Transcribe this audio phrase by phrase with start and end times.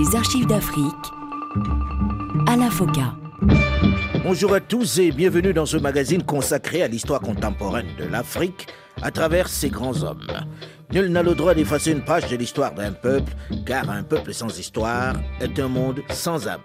[0.00, 1.12] Les archives d'Afrique
[2.46, 3.12] à la FOCA.
[4.24, 8.68] Bonjour à tous et bienvenue dans ce magazine consacré à l'histoire contemporaine de l'Afrique
[9.02, 10.26] à travers ses grands hommes.
[10.90, 13.30] Nul n'a le droit d'effacer une page de l'histoire d'un peuple,
[13.66, 16.60] car un peuple sans histoire est un monde sans âme.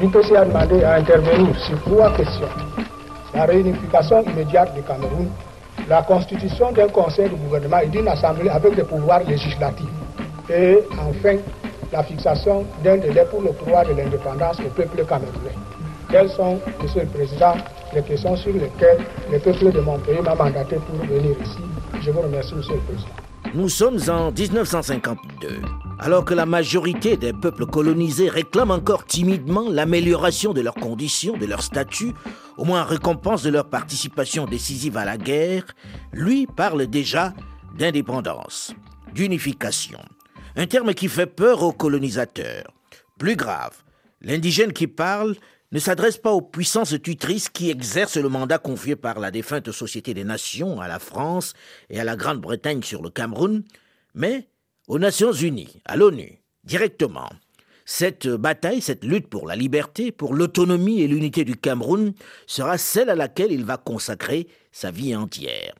[0.00, 2.48] L'IPC a demandé à intervenir sur trois questions.
[3.34, 5.28] La réunification immédiate du Cameroun,
[5.90, 10.05] la constitution d'un conseil de gouvernement et d'une assemblée avec des pouvoirs législatifs.
[10.48, 11.36] Et enfin,
[11.92, 15.54] la fixation d'un délai pour le droit de l'indépendance au peuple camerounais.
[16.10, 17.54] Quelles sont, Monsieur le Président,
[17.94, 21.58] les questions sur lesquelles le peuple de mon pays m'a mandaté pour venir ici?
[22.00, 23.10] Je vous remercie, Monsieur le Président.
[23.54, 25.62] Nous sommes en 1952,
[25.98, 31.46] alors que la majorité des peuples colonisés réclament encore timidement l'amélioration de leurs conditions, de
[31.46, 32.12] leur statut,
[32.56, 35.64] au moins en récompense de leur participation décisive à la guerre,
[36.12, 37.32] lui parle déjà
[37.78, 38.74] d'indépendance,
[39.14, 40.00] d'unification,
[40.56, 42.72] un terme qui fait peur aux colonisateurs.
[43.18, 43.76] Plus grave,
[44.22, 45.36] l'indigène qui parle
[45.70, 50.14] ne s'adresse pas aux puissances tutrices qui exercent le mandat confié par la défunte Société
[50.14, 51.52] des Nations à la France
[51.90, 53.64] et à la Grande-Bretagne sur le Cameroun,
[54.14, 54.48] mais
[54.88, 57.28] aux Nations Unies, à l'ONU, directement.
[57.84, 62.14] Cette bataille, cette lutte pour la liberté, pour l'autonomie et l'unité du Cameroun
[62.46, 65.74] sera celle à laquelle il va consacrer sa vie entière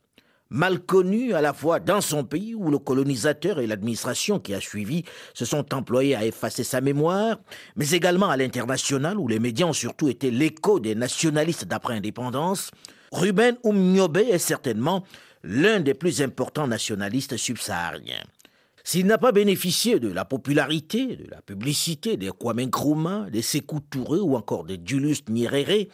[0.49, 4.61] mal connu à la fois dans son pays où le colonisateur et l'administration qui a
[4.61, 5.03] suivi
[5.33, 7.37] se sont employés à effacer sa mémoire,
[7.75, 12.71] mais également à l'international où les médias ont surtout été l'écho des nationalistes d'après-indépendance,
[13.11, 15.03] Ruben Oumniobe est certainement
[15.43, 18.23] l'un des plus importants nationalistes subsahariens.
[18.89, 24.37] S'il n'a pas bénéficié de la popularité, de la publicité des Kwame des Sékou ou
[24.37, 25.87] encore des Julius Nyerere,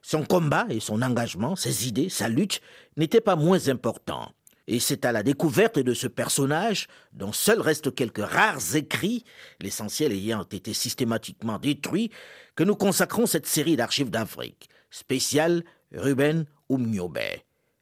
[0.00, 2.62] son combat et son engagement, ses idées, sa lutte
[2.96, 4.32] n'étaient pas moins importants.
[4.66, 9.24] Et c'est à la découverte de ce personnage, dont seuls restent quelques rares écrits,
[9.60, 12.10] l'essentiel ayant été systématiquement détruit,
[12.56, 17.18] que nous consacrons cette série d'archives d'Afrique, spéciale Ruben Oumniobe,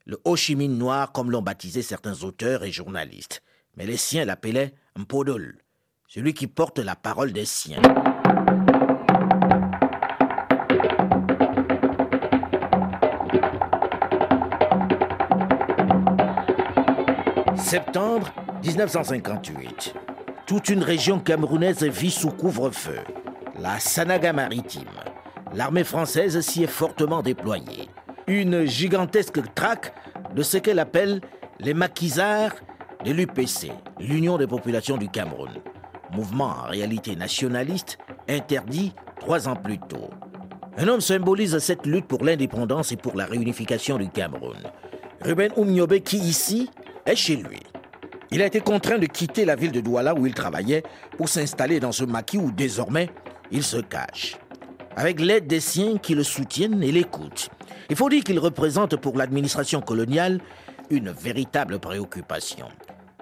[0.07, 3.45] le Ho Chi Minh noir comme l'ont baptisé certains auteurs et journalistes.
[3.77, 5.59] Mais les siens l'appelaient Mpodol,
[6.09, 7.83] celui qui porte la parole des siens.
[17.57, 18.33] Septembre
[18.65, 19.95] 1958.
[20.47, 23.01] Toute une région camerounaise vit sous couvre-feu.
[23.59, 24.85] La Sanaga maritime.
[25.53, 27.91] L'armée française s'y est fortement déployée.
[28.27, 29.93] Une gigantesque traque
[30.35, 31.21] de ce qu'elle appelle
[31.59, 32.55] les maquisards
[33.05, 33.71] de l'UPC,
[34.01, 35.51] l'Union des populations du Cameroun.
[36.13, 37.99] Mouvement en réalité nationaliste,
[38.29, 40.11] interdit trois ans plus tôt.
[40.79, 44.59] Un homme symbolise cette lutte pour l'indépendance et pour la réunification du Cameroun.
[45.23, 46.71] Ruben Oumniobe qui ici
[47.07, 47.61] est chez lui.
[48.31, 50.83] Il a été contraint de quitter la ville de Douala où il travaillait
[51.17, 53.09] pour s'installer dans ce maquis où désormais
[53.51, 54.37] il se cache.
[54.97, 57.51] Avec l'aide des siens qui le soutiennent et l'écoutent.
[57.89, 60.41] Il faut dire qu'il représente pour l'administration coloniale
[60.91, 62.69] une véritable préoccupation.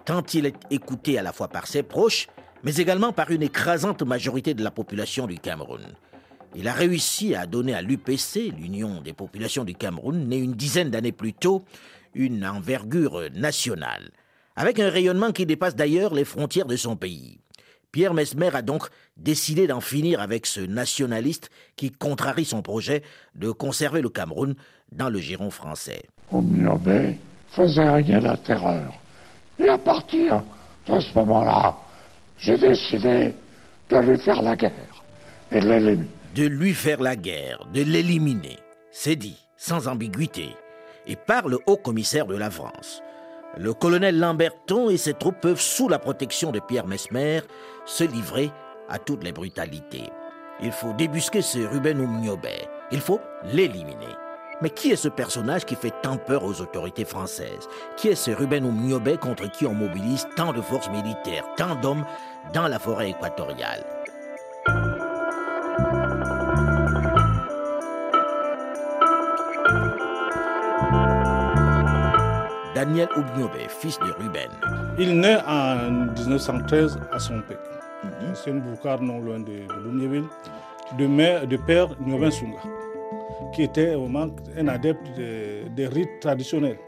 [0.04, 2.28] Tant il est écouté à la fois par ses proches,
[2.62, 5.82] mais également par une écrasante majorité de la population du Cameroun.
[6.54, 10.91] Il a réussi à donner à l'UPC, l'Union des populations du Cameroun, née une dizaine
[10.91, 11.64] d'années plus tôt,
[12.14, 14.10] une envergure nationale,
[14.56, 17.41] avec un rayonnement qui dépasse d'ailleurs les frontières de son pays.
[17.91, 23.03] Pierre Mesmer a donc décidé d'en finir avec ce nationaliste qui contrarie son projet
[23.37, 24.54] de conserver le Cameroun
[24.93, 26.03] dans le giron français.
[26.31, 27.16] Oumniobé
[27.50, 28.93] faisait régner la terreur.
[29.59, 30.42] Et à partir
[30.88, 31.76] de ce moment-là,
[32.38, 33.34] j'ai décidé
[33.91, 35.03] de lui faire la guerre
[35.53, 36.09] et de l'éliminer.
[36.34, 38.59] De lui faire la guerre, de l'éliminer.
[38.91, 40.48] C'est dit, sans ambiguïté
[41.06, 43.03] et par le haut commissaire de la France.
[43.56, 47.41] Le colonel Lamberton et ses troupes peuvent, sous la protection de Pierre Mesmer,
[47.84, 48.50] se livrer
[48.88, 50.09] à toutes les brutalités.
[50.60, 52.47] Il faut débusquer ce Ruben Oumniobe.
[52.91, 53.20] Il faut
[53.53, 54.16] l'éliminer.
[54.64, 57.69] Mais qui est ce personnage qui fait tant peur aux autorités françaises?
[57.98, 62.06] Qui est ce Ruben Oumniobe contre qui on mobilise tant de forces militaires, tant d'hommes
[62.55, 63.84] dans la forêt équatoriale?
[72.75, 74.49] Daniel Oubniobe, fils de Ruben.
[74.99, 77.58] Il naît en 1913 à son père.
[78.32, 82.60] C'est un boucard non loin de, de de, père Nyoben Sunga,
[83.54, 86.78] qui était vraiment un adepte des rites traditionnels.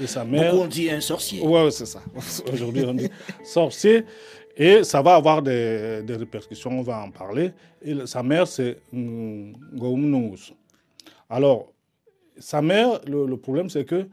[0.00, 0.54] Et sa mère.
[0.54, 1.40] on dit un sorcier.
[1.42, 2.00] Oui, c'est ça.
[2.52, 3.08] Aujourd'hui, on dit
[3.44, 4.04] sorcier.
[4.56, 7.52] Et ça va avoir des, répercussions, on va en parler.
[7.82, 10.34] Et sa mère, c'est Ngoum
[11.28, 11.72] Alors,
[12.38, 14.08] sa mère, le problème, c'est que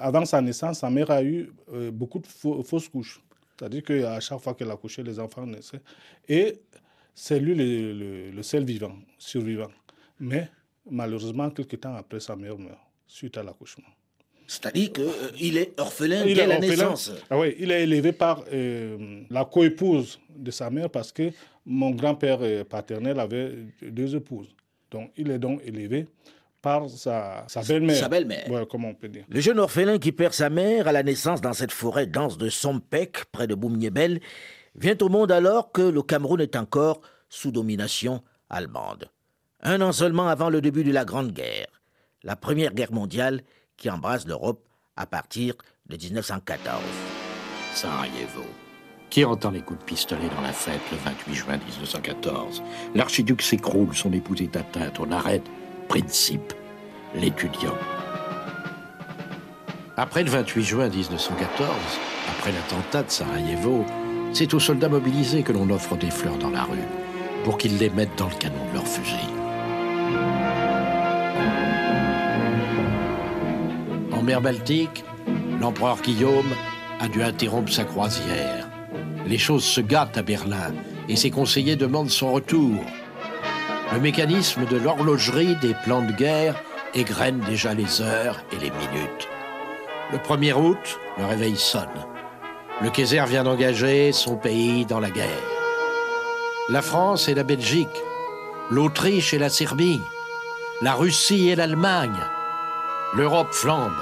[0.00, 3.22] avant sa naissance, sa mère a eu euh, beaucoup de fausses couches.
[3.58, 5.80] C'est-à-dire qu'à chaque fois qu'elle accouchait, les enfants naissaient.
[6.28, 6.60] Et
[7.14, 9.70] c'est lui le, seul vivant, survivant.
[10.20, 10.48] Mais
[10.90, 13.88] malheureusement, quelques temps après, sa mère meurt suite à l'accouchement.
[14.46, 17.12] C'est-à-dire qu'il est orphelin dès la naissance.
[17.28, 21.30] Ah oui, il est élevé par euh, la coépouse de sa mère parce que
[21.64, 24.54] mon grand-père euh, paternel avait deux épouses.
[24.90, 26.06] Donc, il est donc élevé
[26.62, 27.96] par sa, belle-mère.
[27.96, 28.66] Sa belle-mère.
[28.68, 29.24] comment on peut dire.
[29.28, 32.48] Le jeune orphelin qui perd sa mère à la naissance dans cette forêt dense de
[32.48, 34.20] Sompek, près de Boumniebel,
[34.76, 39.08] vient au monde alors que le Cameroun est encore sous domination allemande.
[39.68, 41.66] Un an seulement avant le début de la Grande Guerre,
[42.22, 43.42] la Première Guerre mondiale
[43.76, 44.64] qui embrasse l'Europe
[44.94, 45.54] à partir
[45.88, 46.80] de 1914.
[47.74, 48.44] Sarajevo.
[49.10, 52.62] Qui entend les coups de pistolet dans la fête le 28 juin 1914
[52.94, 55.42] L'archiduc s'écroule, son épouse est atteinte, on arrête.
[55.88, 56.52] Principe,
[57.16, 57.74] l'étudiant.
[59.96, 61.70] Après le 28 juin 1914,
[62.30, 63.84] après l'attentat de Sarajevo,
[64.32, 66.86] c'est aux soldats mobilisés que l'on offre des fleurs dans la rue
[67.42, 69.45] pour qu'ils les mettent dans le canon de leur fusil.
[74.12, 75.04] En mer Baltique,
[75.60, 76.54] l'empereur Guillaume
[77.00, 78.68] a dû interrompre sa croisière.
[79.26, 80.72] Les choses se gâtent à Berlin
[81.08, 82.80] et ses conseillers demandent son retour.
[83.92, 86.54] Le mécanisme de l'horlogerie des plans de guerre
[86.94, 89.28] égrène déjà les heures et les minutes.
[90.12, 91.88] Le 1er août, le réveil sonne.
[92.82, 95.26] Le Kaiser vient d'engager son pays dans la guerre.
[96.68, 97.88] La France et la Belgique,
[98.70, 100.00] l'Autriche et la Serbie,
[100.82, 102.18] la Russie et l'Allemagne.
[103.14, 103.92] L'Europe flambe.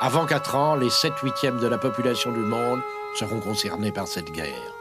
[0.00, 2.80] Avant quatre ans, les 7 huitièmes de la population du monde
[3.18, 4.74] seront concernés par cette guerre.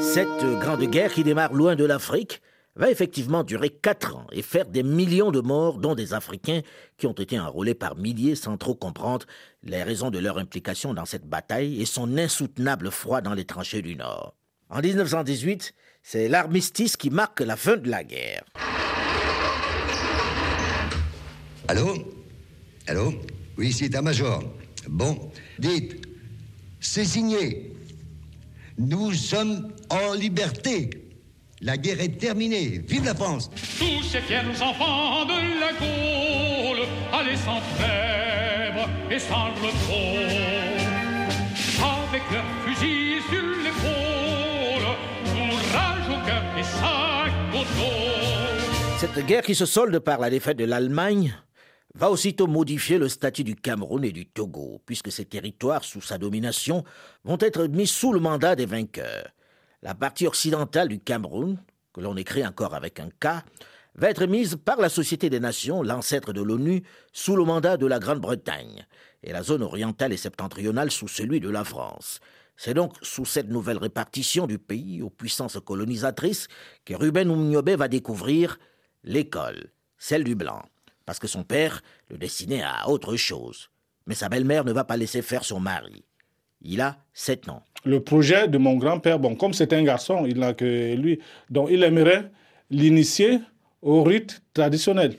[0.00, 2.42] Cette grande guerre qui démarre loin de l'Afrique
[2.76, 6.60] va effectivement durer quatre ans et faire des millions de morts, dont des Africains
[6.98, 9.26] qui ont été enrôlés par milliers sans trop comprendre
[9.62, 13.82] les raisons de leur implication dans cette bataille et son insoutenable froid dans les tranchées
[13.82, 14.34] du Nord.
[14.68, 15.74] En 1918,
[16.10, 18.42] c'est l'armistice qui marque la fin de la guerre.
[21.68, 21.98] Allô?
[22.86, 23.12] Allô?
[23.58, 24.42] Oui, c'est un major.
[24.88, 26.08] Bon, dites,
[26.80, 27.74] c'est signé.
[28.78, 30.88] Nous sommes en liberté.
[31.60, 32.82] La guerre est terminée.
[32.88, 38.78] Vive la France Tous ces fiers enfants de la Gaule, allez sans trêve
[39.10, 40.24] et sans repos,
[42.00, 43.77] avec leurs fusils sur cœur
[48.98, 51.34] Cette guerre qui se solde par la défaite de l'Allemagne
[51.94, 56.18] va aussitôt modifier le statut du Cameroun et du Togo, puisque ces territoires sous sa
[56.18, 56.84] domination
[57.24, 59.28] vont être mis sous le mandat des vainqueurs.
[59.82, 61.58] La partie occidentale du Cameroun,
[61.92, 63.44] que l'on écrit encore avec un K,
[63.94, 66.82] va être mise par la Société des Nations, l'ancêtre de l'ONU,
[67.12, 68.86] sous le mandat de la Grande-Bretagne,
[69.22, 72.20] et la zone orientale et septentrionale sous celui de la France.
[72.60, 76.48] C'est donc sous cette nouvelle répartition du pays aux puissances colonisatrices
[76.84, 78.58] que Ruben Oumniobé va découvrir
[79.04, 80.62] l'école, celle du blanc,
[81.06, 83.70] parce que son père le destinait à autre chose.
[84.08, 86.04] Mais sa belle-mère ne va pas laisser faire son mari.
[86.60, 87.62] Il a sept ans.
[87.84, 91.20] Le projet de mon grand-père, bon, comme c'est un garçon, il n'a que lui,
[91.50, 92.32] donc il aimerait
[92.70, 93.38] l'initier
[93.82, 95.16] au rite traditionnel.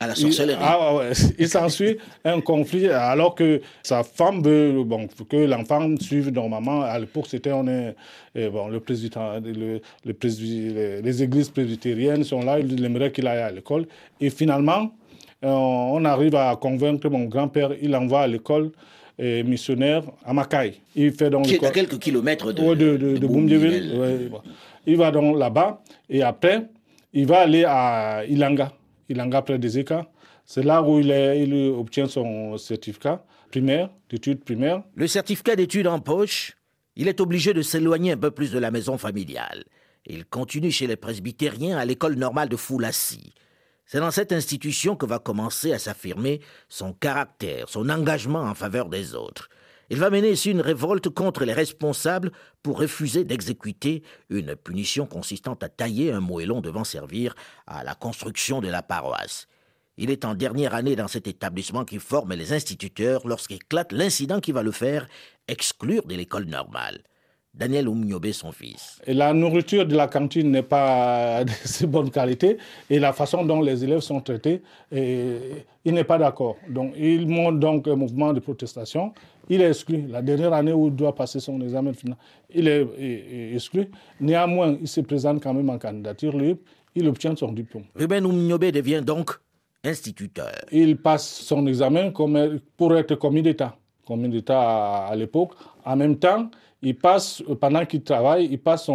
[0.00, 0.58] À la sorcellerie.
[0.60, 5.96] Il, ah ouais, il s'ensuit un conflit alors que sa femme veut bon, que l'enfant
[6.00, 6.82] suive normalement.
[6.82, 7.96] À l'époque, c'était on est,
[8.48, 13.50] bon, le président, le, le les, églises presbytériennes sont là, il aimerait qu'il aille à
[13.50, 13.86] l'école.
[14.20, 14.92] Et finalement,
[15.44, 18.70] euh, on arrive à convaincre mon grand-père, il envoie à l'école
[19.18, 20.74] missionnaire à Makai.
[20.94, 21.46] Il fait donc.
[21.46, 24.30] Qui est à quelques kilomètres de, de, de,
[24.86, 26.68] Il va donc là-bas et après,
[27.12, 28.72] il va aller à Ilanga,
[29.08, 30.08] Ilanga près des Eka.
[30.44, 34.82] C'est là où il, il obtient son certificat primaire, d'études primaires.
[34.94, 36.56] Le certificat d'études en poche,
[36.96, 39.64] il est obligé de s'éloigner un peu plus de la maison familiale.
[40.06, 43.34] Il continue chez les presbytériens à l'école normale de Foulassi.
[43.86, 48.88] C'est dans cette institution que va commencer à s'affirmer son caractère, son engagement en faveur
[48.88, 49.48] des autres.
[49.90, 55.54] Il va mener ici une révolte contre les responsables pour refuser d'exécuter une punition consistant
[55.54, 57.34] à tailler un moellon devant servir
[57.66, 59.48] à la construction de la paroisse.
[59.96, 64.52] Il est en dernière année dans cet établissement qui forme les instituteurs lorsqu'éclate l'incident qui
[64.52, 65.08] va le faire
[65.48, 67.02] exclure de l'école normale.
[67.54, 69.00] Daniel Oumniobé, son fils.
[69.06, 73.44] Et la nourriture de la cantine n'est pas de si bonne qualité et la façon
[73.44, 74.62] dont les élèves sont traités,
[74.92, 76.56] il n'est pas d'accord.
[76.68, 79.12] Donc il monte donc un mouvement de protestation.
[79.48, 80.06] Il est exclu.
[80.08, 82.16] La dernière année où il doit passer son examen final,
[82.54, 83.88] il est, exclu.
[84.20, 86.60] Néanmoins, il se présente quand même en candidature libre.
[86.94, 87.84] Il obtient son diplôme.
[87.94, 89.32] Ruben Oumniobé devient donc
[89.84, 90.52] instituteur.
[90.70, 93.76] Il passe son examen comme, pour être commis d'État
[94.08, 95.52] comme d'État à, l'époque.
[95.84, 96.50] En même temps,
[96.82, 98.90] il passe, pendant qu'il travaille, il passe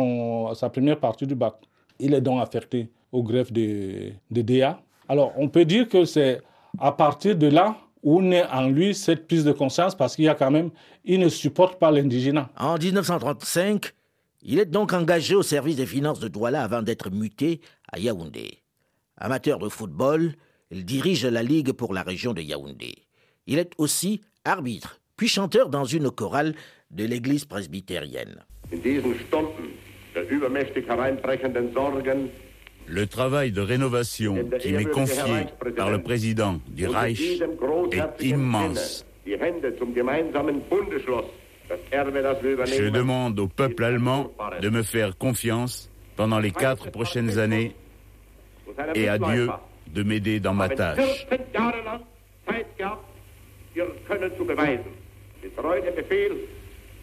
[0.55, 1.53] sa première partie du bac.
[1.99, 4.81] Il est donc affecté au greffe des de DA.
[5.07, 6.41] Alors, on peut dire que c'est
[6.79, 10.29] à partir de là où naît en lui cette prise de conscience parce qu'il y
[10.29, 10.71] a quand même,
[11.05, 12.49] il ne supporte pas l'indigénat.
[12.57, 13.93] En 1935,
[14.41, 18.63] il est donc engagé au service des finances de Douala avant d'être muté à Yaoundé.
[19.17, 20.33] Amateur de football,
[20.71, 22.95] il dirige la Ligue pour la région de Yaoundé.
[23.45, 26.53] Il est aussi arbitre, puis chanteur dans une chorale
[26.91, 28.43] de l'église presbytérienne.
[32.87, 35.45] Le travail de rénovation qui m'est confié
[35.77, 37.41] par le président du Reich
[37.93, 39.05] est immense.
[39.25, 39.39] Je
[42.89, 44.29] demande au peuple allemand
[44.61, 47.73] de me faire confiance pendant les quatre prochaines années
[48.93, 49.47] et à Dieu
[49.87, 51.25] de m'aider dans ma tâche.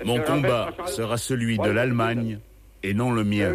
[0.05, 2.39] Mon combat sera celui de l'Allemagne
[2.83, 3.55] et non le mien.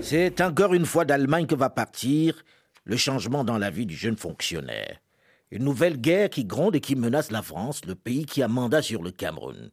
[0.00, 2.42] C'est encore une fois d'Allemagne que va partir
[2.84, 4.98] le changement dans la vie du jeune fonctionnaire.
[5.50, 8.80] Une nouvelle guerre qui gronde et qui menace la France, le pays qui a mandat
[8.80, 9.70] sur le Cameroun.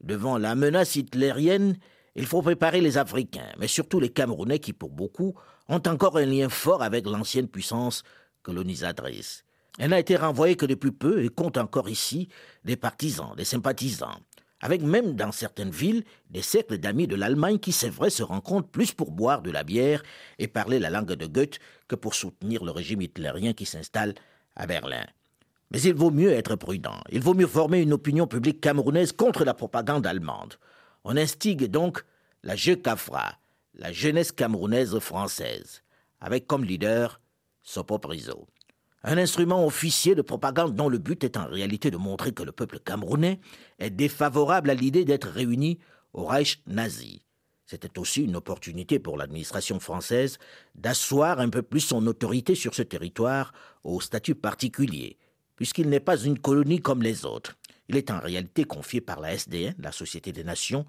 [0.00, 1.76] Devant la menace hitlérienne,
[2.16, 5.34] il faut préparer les Africains, mais surtout les Camerounais qui, pour beaucoup,
[5.68, 8.02] ont encore un lien fort avec l'ancienne puissance
[8.42, 9.44] colonisatrice.
[9.78, 12.28] Elle n'a été renvoyée que depuis peu et compte encore ici
[12.64, 14.20] des partisans, des sympathisants,
[14.60, 18.68] avec même dans certaines villes des cercles d'amis de l'Allemagne qui, c'est vrai, se rencontrent
[18.68, 20.02] plus pour boire de la bière
[20.38, 24.14] et parler la langue de Goethe que pour soutenir le régime hitlérien qui s'installe
[24.56, 25.06] à Berlin.
[25.70, 29.44] Mais il vaut mieux être prudent, il vaut mieux former une opinion publique camerounaise contre
[29.44, 30.56] la propagande allemande.
[31.04, 32.04] On instigue donc
[32.42, 33.38] la JECAFRA,
[33.74, 35.82] la jeunesse camerounaise française,
[36.20, 37.20] avec comme leader
[37.62, 38.46] Sopo Priso.
[39.02, 42.52] Un instrument officiel de propagande dont le but est en réalité de montrer que le
[42.52, 43.40] peuple camerounais
[43.78, 45.78] est défavorable à l'idée d'être réuni
[46.12, 47.22] au Reich nazi.
[47.64, 50.38] C'était aussi une opportunité pour l'administration française
[50.74, 53.52] d'asseoir un peu plus son autorité sur ce territoire
[53.84, 55.16] au statut particulier,
[55.56, 57.56] puisqu'il n'est pas une colonie comme les autres.
[57.88, 60.84] Il est en réalité confié par la SDN, la Société des Nations,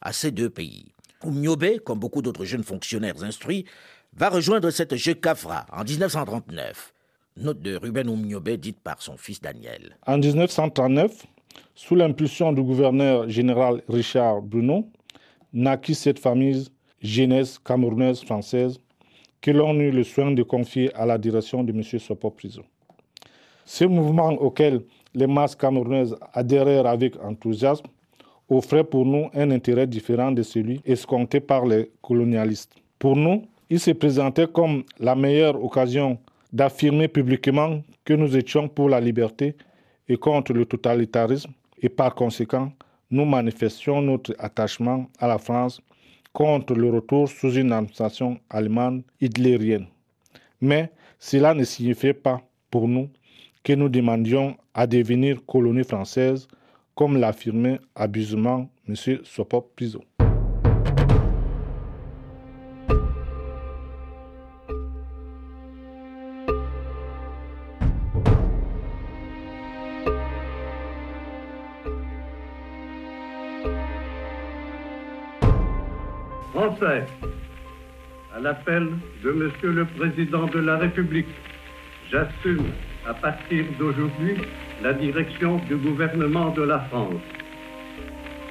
[0.00, 0.92] à ces deux pays.
[1.24, 3.64] Oumniobé, comme beaucoup d'autres jeunes fonctionnaires instruits,
[4.12, 6.92] va rejoindre cette JECAFRA en 1939.
[7.38, 9.98] Note de Ruben Oumniobé dite par son fils Daniel.
[10.06, 11.26] En 1939,
[11.74, 14.88] sous l'impulsion du gouverneur général Richard Bruno,
[15.52, 16.66] naquit cette famille
[17.02, 18.80] jeunesse camerounaise française
[19.42, 21.82] que l'on eut le soin de confier à la direction de M.
[21.82, 22.64] Sopo Prison.
[23.66, 24.80] Ce mouvement auquel
[25.14, 27.86] les masses camerounaises adhérèrent avec enthousiasme
[28.48, 32.76] offrait pour nous un intérêt différent de celui escompté par les colonialistes.
[32.98, 36.18] Pour nous, il se présentait comme la meilleure occasion
[36.52, 39.56] d'affirmer publiquement que nous étions pour la liberté
[40.08, 42.72] et contre le totalitarisme et par conséquent,
[43.10, 45.80] nous manifestions notre attachement à la France
[46.32, 49.86] contre le retour sous une administration allemande hitlérienne.
[50.60, 53.08] Mais cela ne signifiait pas pour nous
[53.62, 56.46] que nous demandions à devenir colonie française,
[56.94, 58.94] comme l'affirmait abusivement M.
[59.24, 60.02] Sopop Piso.
[76.82, 78.88] À l'appel
[79.24, 81.28] de Monsieur le Président de la République,
[82.10, 82.66] j'assume
[83.08, 84.34] à partir d'aujourd'hui
[84.82, 87.22] la direction du gouvernement de la France.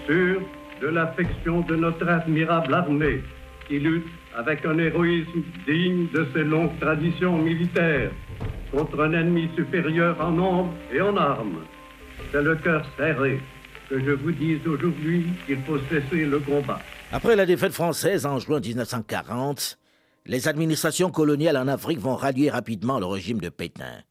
[0.07, 0.41] Sûr
[0.81, 3.21] de l'affection de notre admirable armée
[3.67, 8.09] qui lutte avec un héroïsme digne de ses longues traditions militaires
[8.71, 11.63] contre un ennemi supérieur en nombre et en armes.
[12.31, 13.39] C'est le cœur serré
[13.87, 16.81] que je vous dise aujourd'hui qu'il faut cesser le combat.
[17.15, 19.77] Après la défaite française en juin 1940,
[20.25, 24.03] les administrations coloniales en Afrique vont rallier rapidement le régime de Pétain.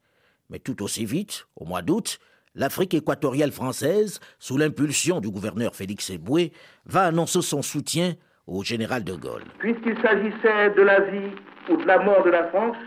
[0.49, 2.19] Mais tout aussi vite, au mois d'août,
[2.55, 6.53] l'Afrique équatoriale française, sous l'impulsion du gouverneur Félix Eboué,
[6.87, 8.15] va annoncer son soutien
[8.47, 9.45] au général de Gaulle.
[9.59, 11.31] Puisqu'il s'agissait de la vie
[11.69, 12.79] ou de la mort de la France,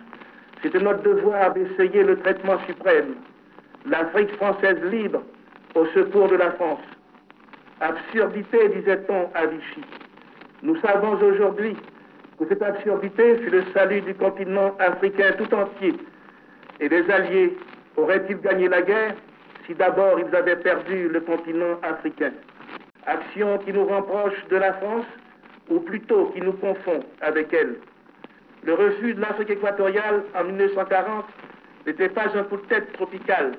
[0.64, 3.18] c'était notre devoir d'essayer le traitement suprême,
[3.86, 5.22] l'Afrique française libre
[5.76, 6.82] au secours de la France.
[7.80, 9.84] Absurdité, disait-on à Vichy.
[10.68, 11.78] Nous savons aujourd'hui
[12.38, 15.94] que cette absurdité fut le salut du continent africain tout entier
[16.82, 17.56] et les Alliés
[17.96, 19.16] auraient-ils gagné la guerre
[19.66, 22.34] si d'abord ils avaient perdu le continent africain?
[23.06, 25.06] Action qui nous rapproche de la France
[25.70, 27.78] ou plutôt qui nous confond avec elle?
[28.64, 31.24] Le refus de l'Afrique équatoriale en 1940
[31.86, 33.54] n'était pas un coup de tête tropical,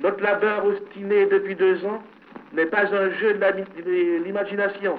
[0.00, 2.02] Notre labeur ostiné depuis deux ans
[2.54, 4.98] n'est pas un jeu de l'imagination.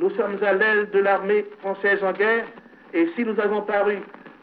[0.00, 2.46] Nous sommes à l'aile de l'armée française en guerre
[2.94, 3.98] et si nous avons paru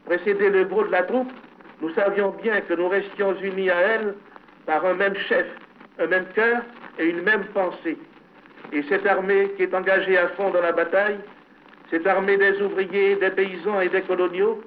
[0.05, 1.31] précéder le gros de la troupe,
[1.81, 4.13] nous savions bien que nous restions unis à elle
[4.67, 5.47] par un même chef,
[5.97, 6.61] un même cœur
[6.99, 7.97] et une même pensée.
[8.71, 11.17] Et cette armée qui est engagée à fond dans la bataille,
[11.89, 14.61] cette armée des ouvriers, des paysans et des coloniaux,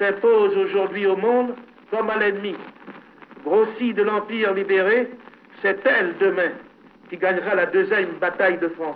[0.00, 1.54] s'impose aujourd'hui au monde
[1.92, 2.56] comme à l'ennemi.
[3.44, 5.08] Grossie de l'Empire libéré,
[5.62, 6.50] c'est elle demain
[7.12, 7.54] qui gagnera.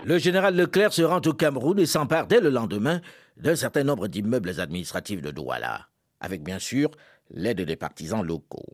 [0.04, 3.00] Le général Leclerc se rend au Cameroun et s'empare dès le lendemain
[3.36, 5.88] d'un certain nombre d'immeubles administratifs de Douala,
[6.20, 6.90] avec bien sûr
[7.30, 8.72] l'aide des partisans locaux.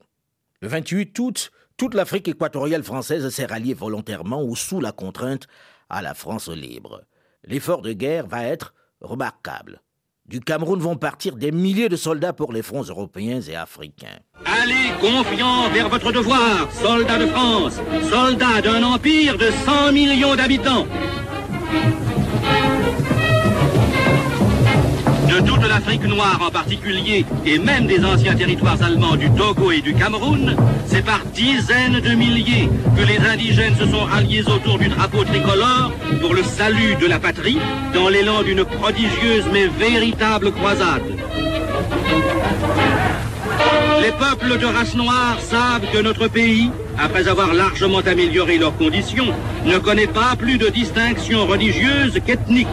[0.60, 5.48] Le 28 août, toute l'Afrique équatoriale française s'est ralliée volontairement ou sous la contrainte
[5.88, 7.02] à la France libre.
[7.44, 9.80] L'effort de guerre va être remarquable.
[10.28, 14.20] Du Cameroun vont partir des milliers de soldats pour les fronts européens et africains.
[14.44, 20.86] Allez confiant vers votre devoir, soldats de France, soldats d'un empire de 100 millions d'habitants
[25.32, 29.80] de toute l'Afrique noire en particulier, et même des anciens territoires allemands du Togo et
[29.80, 30.54] du Cameroun,
[30.86, 35.92] c'est par dizaines de milliers que les indigènes se sont ralliés autour du drapeau tricolore
[36.20, 37.58] pour le salut de la patrie,
[37.94, 41.02] dans l'élan d'une prodigieuse mais véritable croisade.
[44.02, 49.32] Les peuples de race noire savent que notre pays, après avoir largement amélioré leurs conditions,
[49.64, 52.66] ne connaît pas plus de distinction religieuse qu'ethnique.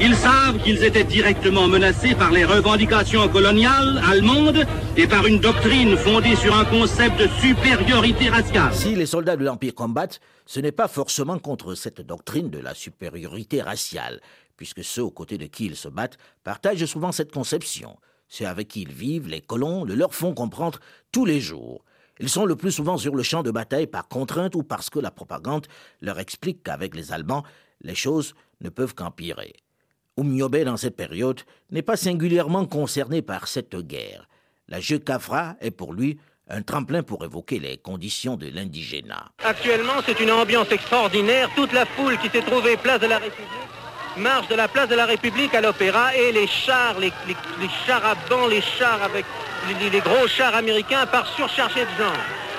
[0.00, 4.64] Ils savent qu'ils étaient directement menacés par les revendications coloniales allemandes
[4.96, 8.74] et par une doctrine fondée sur un concept de supériorité raciale.
[8.74, 12.74] Si les soldats de l'Empire combattent, ce n'est pas forcément contre cette doctrine de la
[12.74, 14.20] supériorité raciale,
[14.56, 17.96] puisque ceux aux côtés de qui ils se battent partagent souvent cette conception.
[18.28, 20.80] Ceux avec qui ils vivent, les colons, le leur font comprendre
[21.12, 21.84] tous les jours.
[22.20, 24.98] Ils sont le plus souvent sur le champ de bataille par contrainte ou parce que
[24.98, 25.66] la propagande
[26.00, 27.44] leur explique qu'avec les Allemands,
[27.82, 29.54] les choses ne peuvent qu'empirer.
[30.16, 31.40] Oumniobé, dans cette période,
[31.70, 34.28] n'est pas singulièrement concerné par cette guerre.
[34.66, 39.26] La Jeu Cafra est pour lui un tremplin pour évoquer les conditions de l'indigénat.
[39.44, 41.50] Actuellement, c'est une ambiance extraordinaire.
[41.54, 43.77] Toute la foule qui s'est trouvée place de la République
[44.16, 47.12] marche de la place de la République à l'Opéra et les chars, les,
[47.86, 49.24] chars à banc, les chars avec
[49.92, 52.12] les, gros chars américains partent surchargés de gens.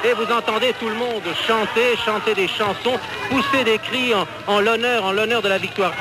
[0.05, 2.97] Et vous entendez tout le monde chanter, chanter des chansons,
[3.29, 4.13] pousser des cris
[4.47, 5.93] en, l'honneur, en l'honneur de la victoire.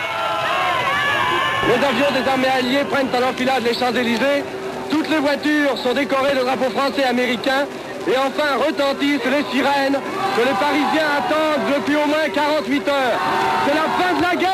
[1.66, 4.44] Les avions des armées alliées prennent à l'enfilade les Champs-Élysées.
[4.90, 7.66] Toutes les voitures sont décorées de drapeaux français et américains.
[8.06, 9.98] Et enfin retentissent les sirènes
[10.36, 13.18] que les Parisiens attendent depuis au moins 48 heures.
[13.66, 14.47] C'est la fin de la guerre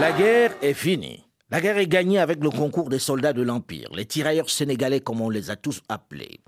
[0.00, 1.24] La guerre est finie.
[1.50, 5.20] La guerre est gagnée avec le concours des soldats de l'Empire, les tirailleurs sénégalais comme
[5.20, 6.40] on les a tous appelés.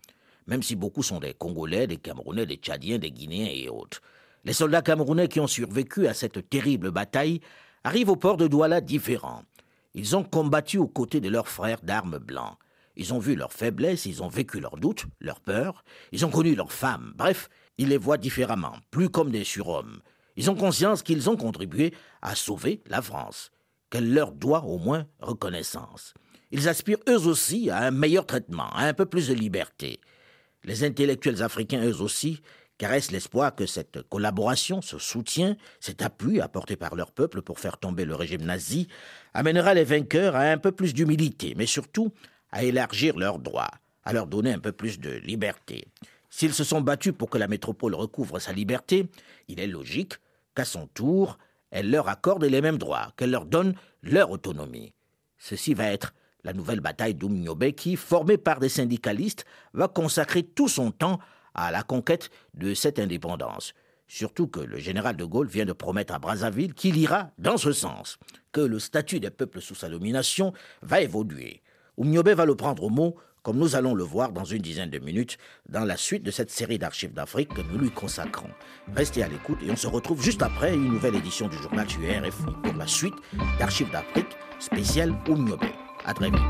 [0.47, 4.01] Même si beaucoup sont des Congolais, des Camerounais, des Tchadiens, des Guinéens et autres.
[4.45, 7.41] Les soldats camerounais qui ont survécu à cette terrible bataille
[7.85, 9.43] arrivent au port de Douala différents.
[9.95, 12.57] Ils ont combattu aux côtés de leurs frères d'armes blancs.
[12.97, 16.55] Ils ont vu leurs faiblesses, ils ont vécu leurs doutes, leurs peurs, ils ont connu
[16.55, 20.01] leurs femmes, bref, ils les voient différemment, plus comme des surhommes.
[20.37, 23.51] Ils ont conscience qu'ils ont contribué à sauver la France,
[23.91, 26.15] qu'elle leur doit au moins reconnaissance.
[26.51, 30.01] Ils aspirent eux aussi à un meilleur traitement, à un peu plus de liberté.
[30.65, 32.43] Les intellectuels africains eux aussi
[32.81, 37.77] caressent l'espoir que cette collaboration, ce soutien, cet appui apporté par leur peuple pour faire
[37.77, 38.89] tomber le régime nazi
[39.35, 42.11] amènera les vainqueurs à un peu plus d'humilité, mais surtout
[42.51, 43.71] à élargir leurs droits,
[44.05, 45.89] à leur donner un peu plus de liberté.
[46.31, 49.09] S'ils se sont battus pour que la métropole recouvre sa liberté,
[49.49, 50.15] il est logique
[50.55, 51.39] qu'à son tour,
[51.71, 54.95] elle leur accorde les mêmes droits, qu'elle leur donne leur autonomie.
[55.39, 56.15] Ceci va être
[56.45, 61.19] la nouvelle bataille d'Oumniobé qui, formée par des syndicalistes, va consacrer tout son temps
[61.55, 63.75] à la conquête de cette indépendance.
[64.07, 67.73] Surtout que le général de Gaulle vient de promettre à Brazzaville qu'il ira dans ce
[67.73, 68.19] sens,
[68.53, 71.63] que le statut des peuples sous sa domination va évoluer.
[71.97, 74.99] Oumniobé va le prendre au mot, comme nous allons le voir dans une dizaine de
[74.99, 78.51] minutes, dans la suite de cette série d'archives d'Afrique que nous lui consacrons.
[78.95, 81.97] Restez à l'écoute et on se retrouve juste après une nouvelle édition du journal du
[81.97, 83.15] RFI pour la suite
[83.59, 85.73] d'archives d'Afrique spéciale Oumniobé.
[86.05, 86.41] À très vite.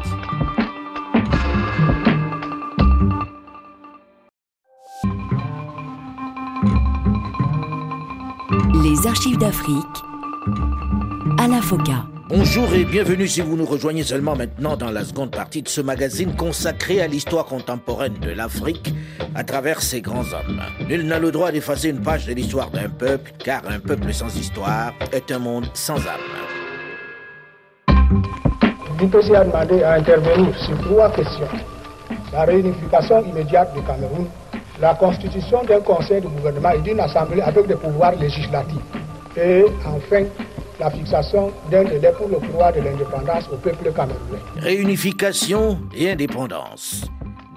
[8.82, 9.84] Les archives d'Afrique
[11.38, 12.19] à la FOCA.
[12.30, 15.80] Bonjour et bienvenue si vous nous rejoignez seulement maintenant dans la seconde partie de ce
[15.80, 18.94] magazine consacré à l'histoire contemporaine de l'Afrique
[19.34, 20.62] à travers ses grands hommes.
[20.88, 24.32] Nul n'a le droit d'effacer une page de l'histoire d'un peuple, car un peuple sans
[24.36, 26.20] histoire est un monde sans âme.
[29.00, 31.48] L'IPC a demandé à intervenir sur trois questions.
[32.32, 34.26] La réunification immédiate du Cameroun,
[34.80, 38.78] la constitution d'un conseil de gouvernement et d'une assemblée avec des pouvoirs législatifs.
[39.36, 40.26] Et enfin,
[40.80, 44.40] la fixation d'un délai pouvoir de l'indépendance au peuple camerounais.
[44.56, 47.04] Réunification et indépendance.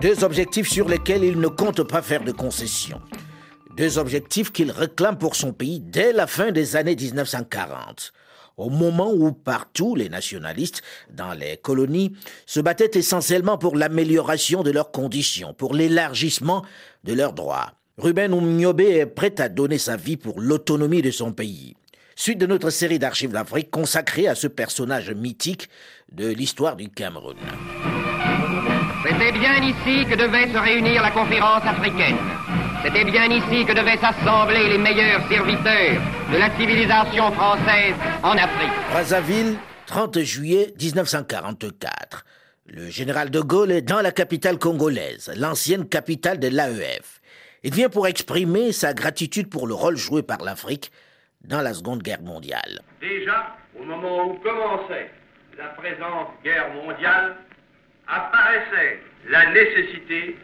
[0.01, 3.01] Deux objectifs sur lesquels il ne compte pas faire de concessions.
[3.77, 8.11] Deux objectifs qu'il réclame pour son pays dès la fin des années 1940
[8.55, 12.13] au moment où partout les nationalistes dans les colonies
[12.45, 16.63] se battaient essentiellement pour l'amélioration de leurs conditions, pour l'élargissement
[17.03, 17.71] de leurs droits.
[17.97, 21.75] Ruben Umniobe est prêt à donner sa vie pour l'autonomie de son pays.
[22.23, 25.67] Suite de notre série d'archives d'Afrique consacrée à ce personnage mythique
[26.09, 27.35] de l'histoire du Cameroun.
[29.05, 32.15] C'était bien ici que devait se réunir la conférence africaine.
[32.81, 38.71] C'était bien ici que devaient s'assembler les meilleurs serviteurs de la civilisation française en Afrique.
[38.91, 39.57] Brazzaville,
[39.87, 42.23] 30 juillet 1944.
[42.67, 47.19] Le général de Gaulle est dans la capitale congolaise, l'ancienne capitale de l'AEF.
[47.63, 50.89] Il vient pour exprimer sa gratitude pour le rôle joué par l'Afrique
[51.43, 52.81] dans la Seconde Guerre mondiale.
[53.01, 55.09] Déjà, au moment où commençait
[55.57, 57.35] la présente guerre mondiale,
[58.07, 60.37] apparaissait la nécessité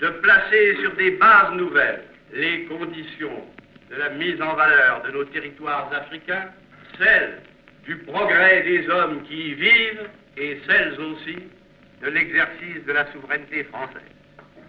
[0.00, 3.44] de placer sur des bases nouvelles les conditions
[3.90, 6.50] de la mise en valeur de nos territoires africains,
[6.98, 7.40] celles
[7.84, 11.38] du progrès des hommes qui y vivent et celles aussi
[12.02, 14.02] de l'exercice de la souveraineté française.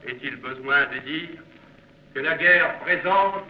[0.08, 1.30] Est-il besoin de dire
[2.14, 3.44] que la guerre présente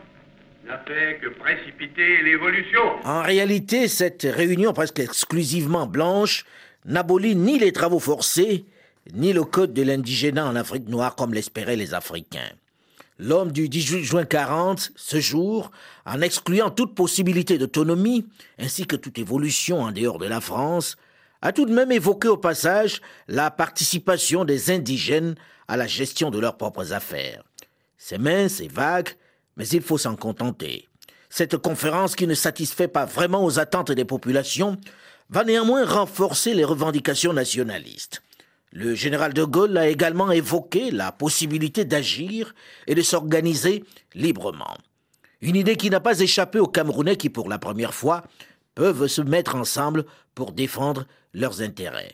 [0.65, 6.45] n'a fait que précipiter l'évolution En réalité, cette réunion presque exclusivement blanche
[6.85, 8.65] n'abolit ni les travaux forcés,
[9.13, 12.51] ni le code de l'indigénat en Afrique noire comme l'espéraient les Africains.
[13.19, 15.71] L'homme du 18 juin 40, ce jour,
[16.05, 20.97] en excluant toute possibilité d'autonomie, ainsi que toute évolution en dehors de la France,
[21.41, 25.35] a tout de même évoqué au passage la participation des indigènes
[25.67, 27.43] à la gestion de leurs propres affaires.
[27.97, 29.09] C'est mince et vague,
[29.57, 30.87] mais il faut s'en contenter.
[31.29, 34.77] Cette conférence qui ne satisfait pas vraiment aux attentes des populations
[35.29, 38.21] va néanmoins renforcer les revendications nationalistes.
[38.71, 42.53] Le général de Gaulle a également évoqué la possibilité d'agir
[42.87, 44.77] et de s'organiser librement.
[45.41, 48.23] Une idée qui n'a pas échappé aux Camerounais qui, pour la première fois,
[48.73, 52.13] peuvent se mettre ensemble pour défendre leurs intérêts.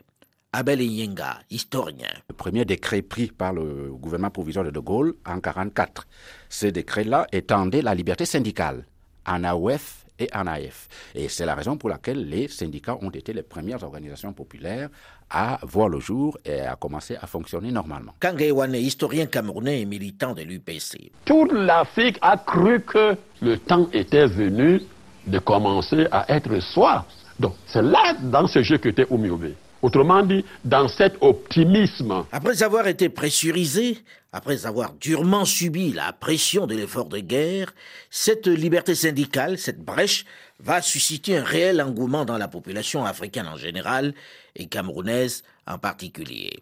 [0.53, 2.11] Abel Yenga, historien.
[2.29, 6.07] Le premier décret pris par le gouvernement provisoire de De Gaulle en 1944.
[6.51, 8.83] Ce décret-là étendait la liberté syndicale
[9.25, 10.89] en AOF et en AF.
[11.15, 14.89] Et c'est la raison pour laquelle les syndicats ont été les premières organisations populaires
[15.29, 18.13] à voir le jour et à commencer à fonctionner normalement.
[18.19, 21.11] Kangé historien camerounais et militant de l'UPC.
[21.23, 24.81] Toute l'Afrique a cru que le temps était venu
[25.25, 27.05] de commencer à être soi.
[27.39, 29.53] Donc c'est là, dans ce jeu que était Oumiobe.
[29.81, 32.25] Autrement dit, dans cet optimisme.
[32.31, 33.97] Après avoir été pressurisé,
[34.31, 37.73] après avoir durement subi la pression de l'effort de guerre,
[38.09, 40.25] cette liberté syndicale, cette brèche,
[40.59, 44.13] va susciter un réel engouement dans la population africaine en général
[44.55, 46.59] et camerounaise en particulier.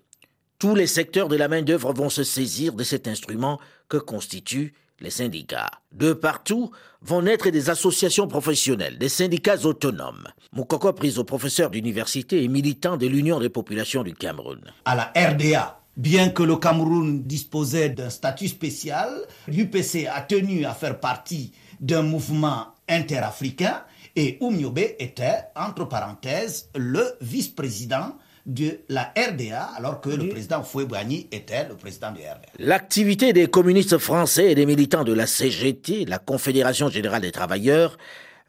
[0.57, 5.09] Tous les secteurs de la main-d'œuvre vont se saisir de cet instrument que constituent les
[5.09, 5.71] syndicats.
[5.91, 10.27] De partout vont naître des associations professionnelles, des syndicats autonomes.
[10.53, 14.61] Moukoko au professeur d'université et militant de l'Union des populations du Cameroun.
[14.85, 19.09] À la RDA, bien que le Cameroun disposait d'un statut spécial,
[19.47, 23.83] l'UPC a tenu à faire partie d'un mouvement interafricain
[24.15, 28.15] et Oumiobe était, entre parenthèses, le vice-président
[28.49, 32.49] de la RDA, alors que le président Fouébouani était le président de RDA.
[32.57, 37.97] L'activité des communistes français et des militants de la CGT, la Confédération générale des travailleurs,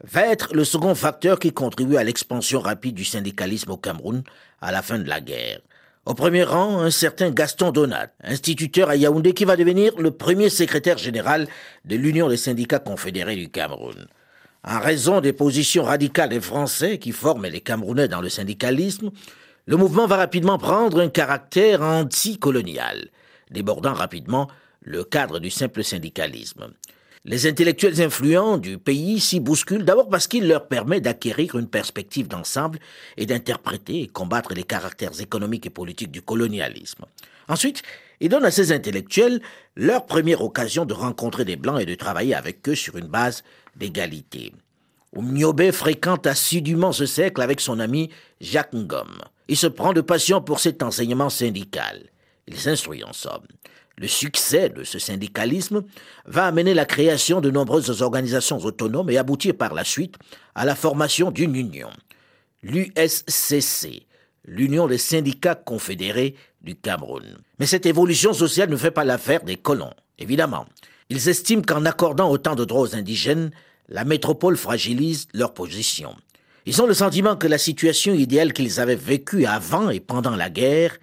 [0.03, 4.23] va être le second facteur qui contribue à l'expansion rapide du syndicalisme au Cameroun
[4.59, 5.59] à la fin de la guerre.
[6.07, 10.49] Au premier rang, un certain Gaston Donat, instituteur à Yaoundé qui va devenir le premier
[10.49, 11.47] secrétaire général
[11.85, 14.07] de l'Union des syndicats confédérés du Cameroun.
[14.63, 19.11] En raison des positions radicales des Français qui forment les Camerounais dans le syndicalisme,
[19.67, 23.09] le mouvement va rapidement prendre un caractère anticolonial,
[23.51, 24.49] débordant rapidement
[24.81, 26.73] le cadre du simple syndicalisme.
[27.23, 32.27] Les intellectuels influents du pays s'y bousculent d'abord parce qu'il leur permet d'acquérir une perspective
[32.27, 32.79] d'ensemble
[33.15, 37.05] et d'interpréter et combattre les caractères économiques et politiques du colonialisme.
[37.47, 37.83] Ensuite,
[38.21, 39.39] il donne à ces intellectuels
[39.75, 43.43] leur première occasion de rencontrer des Blancs et de travailler avec eux sur une base
[43.75, 44.51] d'égalité.
[45.15, 49.19] Oumniobé fréquente assidûment ce cercle avec son ami Jacques Ngom.
[49.51, 52.09] Il se prend de passion pour cet enseignement syndical.
[52.47, 53.45] Il s'instruit en somme.
[53.97, 55.83] Le succès de ce syndicalisme
[56.23, 60.15] va amener la création de nombreuses organisations autonomes et aboutir par la suite
[60.55, 61.89] à la formation d'une union,
[62.63, 64.07] l'USCC,
[64.45, 67.37] l'Union des syndicats confédérés du Cameroun.
[67.59, 70.65] Mais cette évolution sociale ne fait pas l'affaire des colons Évidemment,
[71.09, 73.51] ils estiment qu'en accordant autant de droits aux indigènes,
[73.89, 76.15] la métropole fragilise leur position.
[76.65, 80.49] Ils ont le sentiment que la situation idéale qu'ils avaient vécue avant et pendant la
[80.49, 80.97] guerre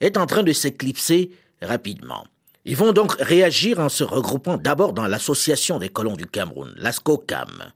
[0.00, 2.24] est en train de s'éclipser rapidement.
[2.64, 7.72] Ils vont donc réagir en se regroupant d'abord dans l'association des colons du Cameroun, l'ASCOCAM.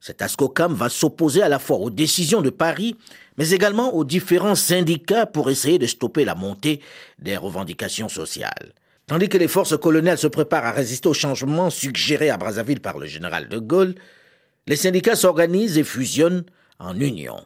[0.00, 2.96] Cet ASCOCAM va s'opposer à la fois aux décisions de Paris,
[3.38, 6.80] mais également aux différents syndicats pour essayer de stopper la montée
[7.18, 8.74] des revendications sociales.
[9.06, 12.98] Tandis que les forces coloniales se préparent à résister aux changements suggérés à Brazzaville par
[12.98, 13.94] le général de Gaulle,
[14.66, 16.44] les syndicats s'organisent et fusionnent
[16.78, 17.36] en union.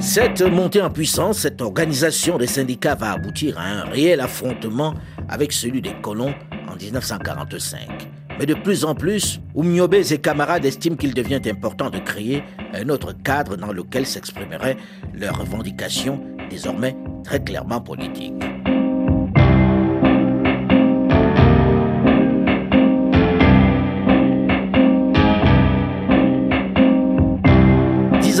[0.00, 4.94] Cette montée en puissance, cette organisation des syndicats va aboutir à un réel affrontement
[5.28, 6.34] avec celui des colons
[6.68, 8.08] en 1945.
[8.38, 12.42] Mais de plus en plus, Oumniobé et ses camarades estiment qu'il devient important de créer
[12.74, 14.76] un autre cadre dans lequel s'exprimeraient
[15.14, 18.51] leurs revendications désormais très clairement politiques.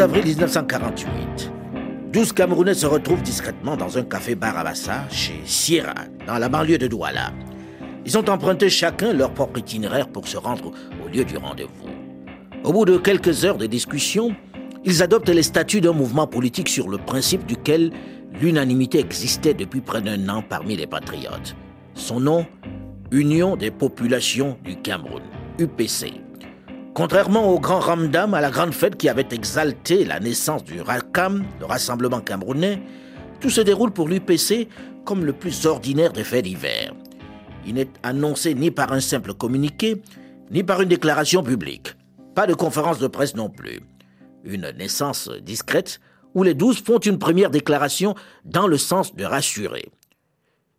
[0.02, 1.52] Avril 1948.
[2.12, 4.72] 12 Camerounais se retrouvent discrètement dans un café-bar à
[5.10, 5.94] chez Sierra,
[6.26, 7.32] dans la banlieue de Douala.
[8.04, 10.72] Ils ont emprunté chacun leur propre itinéraire pour se rendre
[11.04, 11.88] au lieu du rendez-vous.
[12.64, 14.34] Au bout de quelques heures de discussion,
[14.84, 17.92] ils adoptent les statuts d'un mouvement politique sur le principe duquel
[18.40, 21.54] l'unanimité existait depuis près d'un an parmi les patriotes.
[21.94, 22.44] Son nom
[23.12, 25.22] Union des populations du Cameroun,
[25.60, 26.14] UPC.
[26.94, 31.42] Contrairement au grand Ramdam, à la grande fête qui avait exalté la naissance du RACAM,
[31.58, 32.82] le Rassemblement camerounais,
[33.40, 34.68] tout se déroule pour l'UPC
[35.06, 36.92] comme le plus ordinaire des faits d'hiver.
[37.66, 40.02] Il n'est annoncé ni par un simple communiqué,
[40.50, 41.96] ni par une déclaration publique.
[42.34, 43.80] Pas de conférence de presse non plus.
[44.44, 45.98] Une naissance discrète
[46.34, 49.88] où les douze font une première déclaration dans le sens de rassurer.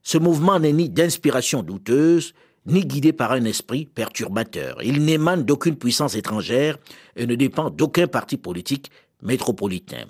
[0.03, 2.33] Ce mouvement n'est ni d'inspiration douteuse,
[2.65, 4.81] ni guidé par un esprit perturbateur.
[4.83, 6.77] Il n'émane d'aucune puissance étrangère
[7.15, 10.05] et ne dépend d'aucun parti politique métropolitain.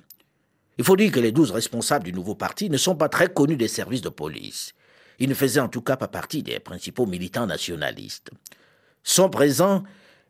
[0.77, 3.57] Il faut dire que les douze responsables du nouveau parti ne sont pas très connus
[3.57, 4.73] des services de police.
[5.19, 8.31] Ils ne faisaient en tout cas pas partie des principaux militants nationalistes.
[9.03, 9.83] Sont présents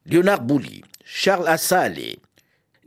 [0.06, 2.20] Léonard Bouli, Charles Assalé,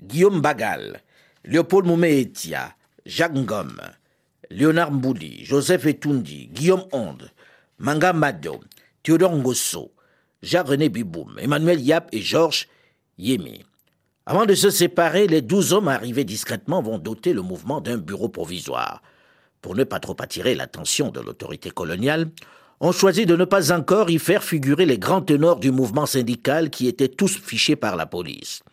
[0.03, 1.01] Guillaume Bagal,
[1.45, 2.75] Léopold Mouméetia,
[3.07, 3.81] Jacques Ngom,
[4.51, 7.31] Léonard Mbouli, Joseph Etundi, Guillaume Onde,
[7.79, 8.61] Manga Mado,
[9.07, 9.93] Théodore Ngosso,
[10.43, 12.67] Jacques-René Biboum, Emmanuel Yap et Georges
[13.19, 13.65] Yémi.
[14.27, 18.29] Avant de se séparer, les douze hommes arrivés discrètement vont doter le mouvement d'un bureau
[18.29, 19.03] provisoire.
[19.63, 22.33] Pour ne pas trop attirer l'attention de l'autorité coloniale,
[22.81, 26.69] on choisit de ne pas encore y faire figurer les grands tenors du mouvement syndical
[26.71, 28.65] qui étaient tous fichés par la police.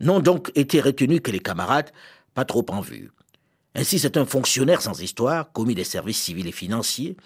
[0.00, 1.92] N'ont donc été retenus que les camarades,
[2.34, 3.12] pas trop en vue.
[3.76, 7.16] Ainsi, c'est un fonctionnaire sans histoire, commis des services civils et financiers,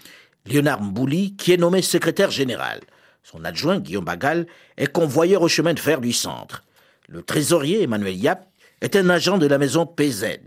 [0.47, 2.81] Léonard Mbouli, qui est nommé secrétaire général.
[3.23, 6.65] Son adjoint, Guillaume Bagal, est convoyeur au chemin de fer du centre.
[7.09, 8.49] Le trésorier, Emmanuel Yap,
[8.81, 10.39] est un agent de la maison PZ.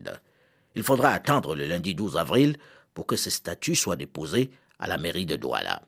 [0.76, 2.58] Il faudra attendre le lundi 12 avril
[2.94, 5.82] pour que ces statuts soient déposés à la mairie de Douala.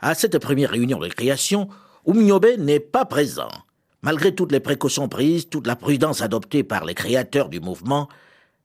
[0.00, 1.68] À cette première réunion de création,
[2.04, 3.50] Oumniobe n'est pas présent.
[4.02, 8.08] Malgré toutes les précautions prises, toute la prudence adoptée par les créateurs du mouvement,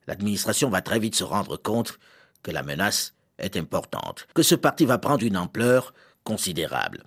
[0.08, 2.00] l'administration va très vite se rendre compte
[2.42, 7.04] que la menace est importante, que ce parti va prendre une ampleur considérable.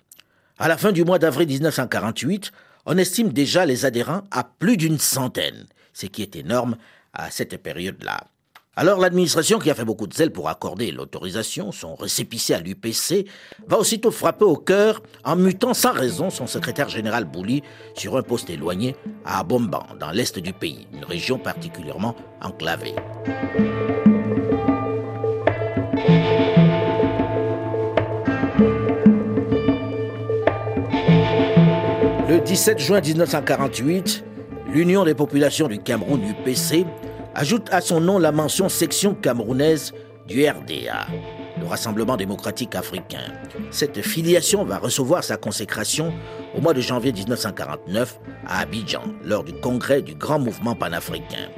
[0.57, 2.51] À la fin du mois d'avril 1948,
[2.85, 6.77] on estime déjà les adhérents à plus d'une centaine, ce qui est énorme
[7.13, 8.23] à cette période-là.
[8.77, 13.27] Alors l'administration, qui a fait beaucoup de zèle pour accorder l'autorisation, son récépissé à l'UPC,
[13.67, 17.63] va aussitôt frapper au cœur en mutant sans raison son secrétaire général Bouli
[17.95, 22.95] sur un poste éloigné à Bomban, dans l'est du pays, une région particulièrement enclavée.
[32.31, 34.23] Le 17 juin 1948,
[34.71, 36.85] l'Union des populations du Cameroun, UPC,
[37.35, 39.91] ajoute à son nom la mention section camerounaise
[40.29, 41.07] du RDA,
[41.59, 43.33] le Rassemblement démocratique africain.
[43.69, 46.13] Cette filiation va recevoir sa consécration
[46.55, 51.49] au mois de janvier 1949 à Abidjan, lors du congrès du grand mouvement panafricain.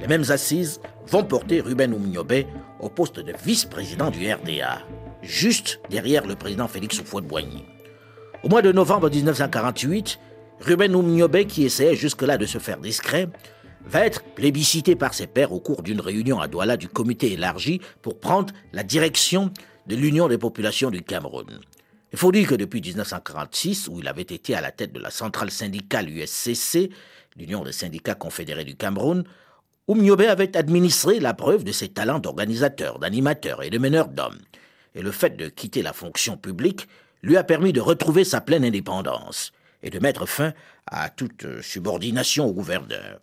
[0.00, 2.48] Les mêmes assises vont porter Ruben Oumniobé
[2.80, 4.80] au poste de vice-président du RDA,
[5.22, 7.77] juste derrière le président Félix Houphouët-Boigny.
[8.44, 10.20] Au mois de novembre 1948,
[10.60, 13.28] Ruben Oumniobé, qui essayait jusque-là de se faire discret,
[13.84, 17.80] va être plébiscité par ses pairs au cours d'une réunion à Douala du comité élargi
[18.00, 19.50] pour prendre la direction
[19.88, 21.58] de l'Union des populations du Cameroun.
[22.12, 25.10] Il faut dire que depuis 1946, où il avait été à la tête de la
[25.10, 26.90] centrale syndicale USCC,
[27.36, 29.24] l'Union des syndicats confédérés du Cameroun,
[29.88, 34.38] Oumniobé avait administré la preuve de ses talents d'organisateur, d'animateur et de meneur d'hommes.
[34.94, 36.86] Et le fait de quitter la fonction publique
[37.22, 39.52] lui a permis de retrouver sa pleine indépendance
[39.82, 40.52] et de mettre fin
[40.86, 43.20] à toute subordination au gouverneur.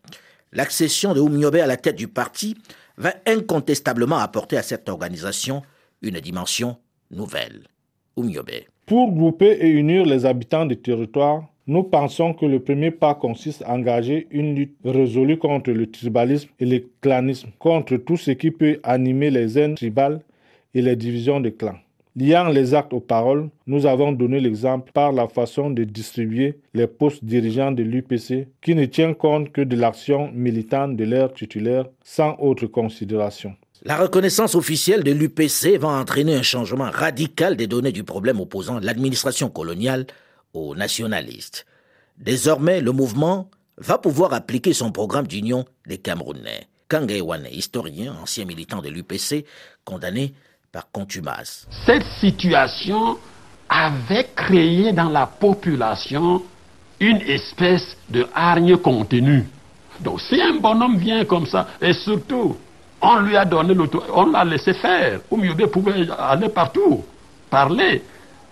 [0.53, 2.55] L'accession de Oumniobé à la tête du parti
[2.97, 5.63] va incontestablement apporter à cette organisation
[6.01, 6.77] une dimension
[7.11, 7.67] nouvelle.
[8.15, 8.67] Oumniobé.
[8.85, 13.63] Pour grouper et unir les habitants du territoire, nous pensons que le premier pas consiste
[13.63, 18.51] à engager une lutte résolue contre le tribalisme et le clanisme, contre tout ce qui
[18.51, 20.21] peut animer les haines tribales
[20.75, 21.79] et les divisions de clans.
[22.17, 26.87] Liant les actes aux paroles, nous avons donné l'exemple par la façon de distribuer les
[26.87, 31.87] postes dirigeants de l'UPC qui ne tient compte que de l'action militante de leurs titulaires
[32.05, 33.53] sans autre considération.
[33.83, 38.79] La reconnaissance officielle de l'UPC va entraîner un changement radical des données du problème opposant
[38.79, 40.07] l'administration coloniale
[40.53, 41.65] aux nationalistes.
[42.17, 46.67] Désormais, le mouvement va pouvoir appliquer son programme d'union des Camerounais.
[46.87, 49.45] Kangaiwane, historien, ancien militant de l'UPC,
[49.83, 50.33] condamné
[50.81, 51.67] contumace.
[51.85, 53.17] Cette situation
[53.69, 56.43] avait créé dans la population
[56.99, 59.47] une espèce de hargne contenue.
[59.99, 62.57] Donc si un bonhomme vient comme ça, et surtout,
[63.01, 65.19] on lui a donné l'autorité, on l'a laissé faire.
[65.29, 67.03] Oumioube pouvait aller partout,
[67.49, 68.03] parler.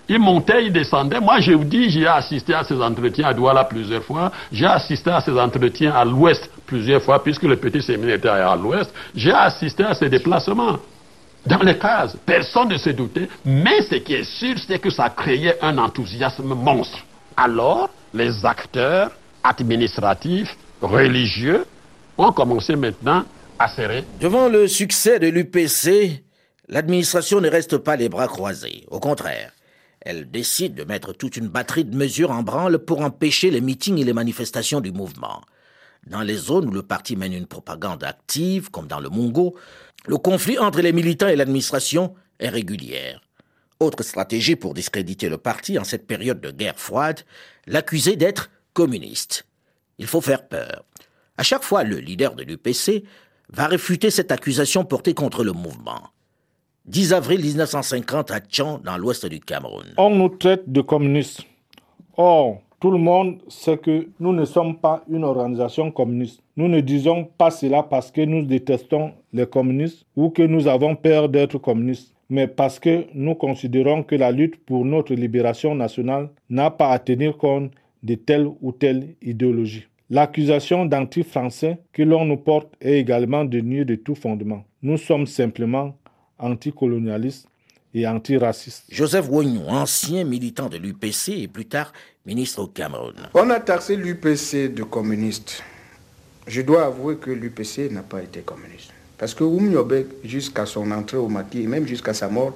[0.07, 1.21] Il montait, il descendait.
[1.21, 4.31] Moi, je vous dis, j'ai assisté à ces entretiens à Douala plusieurs fois.
[4.51, 8.53] J'ai assisté à ces entretiens à l'ouest plusieurs fois, puisque le petit séminaire était à
[8.55, 8.93] l'ouest.
[9.15, 10.77] J'ai assisté à ces déplacements
[11.45, 12.15] dans les cases.
[12.25, 13.29] Personne ne se doutait.
[13.45, 16.99] Mais ce qui est sûr, c'est que ça créait un enthousiasme monstre.
[17.37, 19.11] Alors, les acteurs
[19.43, 21.65] administratifs, religieux,
[22.17, 23.25] ont commencé maintenant
[23.59, 24.03] à serrer.
[24.19, 26.23] Devant le succès de l'UPC,
[26.67, 28.85] l'administration ne reste pas les bras croisés.
[28.89, 29.51] Au contraire,
[30.01, 33.97] elle décide de mettre toute une batterie de mesures en branle pour empêcher les meetings
[33.99, 35.41] et les manifestations du mouvement.
[36.07, 39.55] Dans les zones où le parti mène une propagande active, comme dans le Mongo,
[40.05, 43.15] le conflit entre les militants et l'administration est régulier.
[43.79, 47.21] Autre stratégie pour discréditer le parti en cette période de guerre froide,
[47.67, 49.45] l'accuser d'être communiste.
[49.97, 50.85] Il faut faire peur.
[51.37, 53.03] À chaque fois, le leader de l'UPC
[53.49, 56.09] va réfuter cette accusation portée contre le mouvement.
[56.85, 59.93] 10 avril 1950 à Tchan, dans l'ouest du Cameroun.
[59.97, 61.41] On nous traite de communistes.
[62.17, 66.41] Or, tout le monde sait que nous ne sommes pas une organisation communiste.
[66.57, 70.97] Nous ne disons pas cela parce que nous détestons les communistes ou que nous avons
[70.97, 76.27] peur d'être communistes, mais parce que nous considérons que la lutte pour notre libération nationale
[76.49, 77.71] n'a pas à tenir compte
[78.03, 79.87] de telle ou telle idéologie.
[80.09, 84.65] L'accusation d'anti-français que l'on nous porte est également dénuée de tout fondement.
[84.81, 85.95] Nous sommes simplement
[86.37, 87.47] anticolonialistes
[87.93, 88.85] et antiraciste.
[88.89, 91.93] Joseph Wognon, ancien militant de l'UPC et plus tard
[92.25, 93.15] ministre au Cameroun.
[93.33, 95.61] On a taxé l'UPC de communiste.
[96.47, 98.91] Je dois avouer que l'UPC n'a pas été communiste.
[99.17, 102.53] Parce que Oumniobek, jusqu'à son entrée au Mati et même jusqu'à sa mort,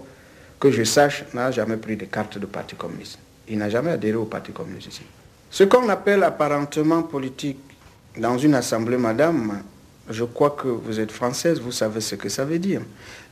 [0.59, 3.19] que je sache, n'a jamais pris de carte de parti communiste.
[3.47, 5.03] Il n'a jamais adhéré au parti communiste ici.
[5.49, 7.59] Ce qu'on appelle apparentement politique
[8.17, 9.61] dans une assemblée, madame,
[10.09, 12.81] je crois que vous êtes française, vous savez ce que ça veut dire.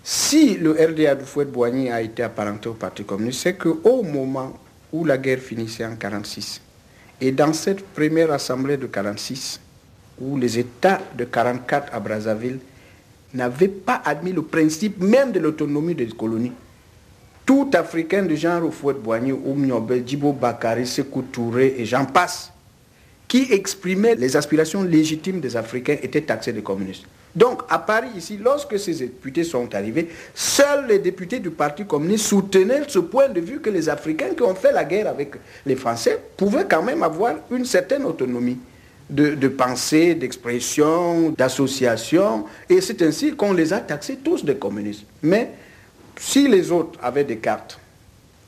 [0.04, 4.54] Si le RDA du Fouet-Boigny a été apparenté au Parti communiste, c'est qu'au moment
[4.96, 6.62] où la guerre finissait en 1946,
[7.20, 9.60] et dans cette première assemblée de 1946,
[10.22, 12.60] où les États de 1944 à Brazzaville
[13.34, 16.54] n'avaient pas admis le principe même de l'autonomie des colonies,
[17.46, 22.52] tout Africain de genre au Fouet-Boigny, Oumniobe, Djibo Bakari, Sekou Touré et j'en passe,
[23.28, 27.06] qui exprimaient les aspirations légitimes des Africains étaient taxés de communistes.
[27.36, 32.28] Donc, à Paris, ici, lorsque ces députés sont arrivés, seuls les députés du Parti communiste
[32.28, 35.34] soutenaient ce point de vue que les Africains qui ont fait la guerre avec
[35.66, 38.58] les Français pouvaient quand même avoir une certaine autonomie
[39.10, 42.46] de, pensée, d'expression, d'association.
[42.70, 45.04] Et c'est ainsi qu'on les a taxés tous de communistes.
[45.22, 45.52] Mais
[46.18, 47.78] si les autres avaient des cartes,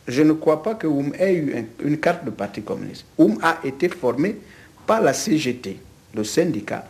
[0.07, 3.03] je ne crois pas que Oum ait eu une carte de Parti communiste.
[3.17, 4.37] Oum a été formé
[4.85, 5.77] par la CGT,
[6.15, 6.85] le syndicat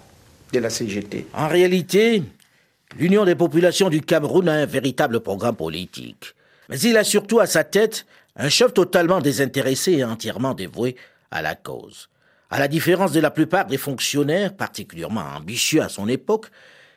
[0.54, 1.28] de la CGT.
[1.34, 2.24] En réalité,
[2.98, 6.34] l'Union des populations du Cameroun a un véritable programme politique.
[6.70, 10.96] Mais il a surtout à sa tête un chef totalement désintéressé et entièrement dévoué
[11.32, 12.10] à la cause.
[12.50, 16.48] À la différence de la plupart des fonctionnaires, particulièrement ambitieux à son époque,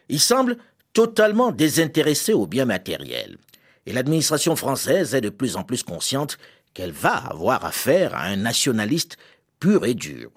[0.09, 0.57] il semble
[0.92, 3.38] totalement désintéressé au bien matériel.
[3.86, 6.38] Et l'administration française est de plus en plus consciente
[6.74, 9.16] qu'elle va avoir affaire à un nationaliste
[9.59, 10.30] pur et dur,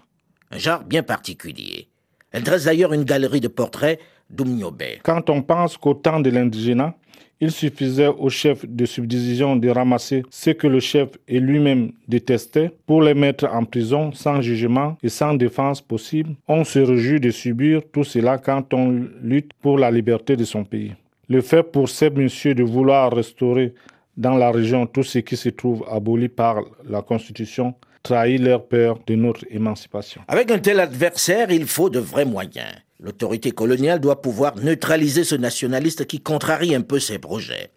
[0.52, 1.90] un genre bien particulier.
[2.34, 4.82] Elle dresse d'ailleurs une galerie de portraits d'Umniobe.
[5.04, 6.96] Quand on pense qu'au temps de l'indigénat,
[7.40, 12.72] il suffisait au chef de subdivision de ramasser ce que le chef et lui-même détestait
[12.88, 16.36] pour les mettre en prison sans jugement et sans défense possible.
[16.48, 20.64] On se réjouit de subir tout cela quand on lutte pour la liberté de son
[20.64, 20.94] pays.
[21.30, 23.74] Le fait pour ces messieurs de vouloir restaurer
[24.18, 29.00] dans la région tout ce qui se trouve aboli par la Constitution trahit leur peur
[29.08, 30.22] de notre émancipation.
[30.28, 32.76] Avec un tel adversaire, il faut de vrais moyens.
[33.00, 37.72] L'autorité coloniale doit pouvoir neutraliser ce nationaliste qui contrarie un peu ses projets.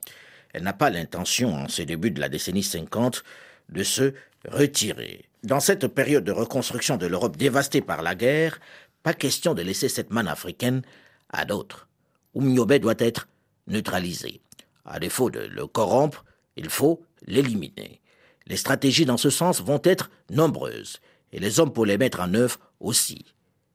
[0.53, 3.25] Elle n'a pas l'intention, en ces débuts de la décennie 50,
[3.69, 4.15] de se
[4.49, 5.25] retirer.
[5.43, 8.59] Dans cette période de reconstruction de l'Europe dévastée par la guerre,
[9.03, 10.83] pas question de laisser cette manne africaine
[11.31, 11.89] à d'autres.
[12.35, 13.29] Oumniobé doit être
[13.69, 14.41] neutralisé.
[14.85, 16.25] À défaut de le corrompre,
[16.57, 18.01] il faut l'éliminer.
[18.47, 21.01] Les stratégies dans ce sens vont être nombreuses,
[21.33, 23.25] et les hommes pour les mettre en œuvre aussi.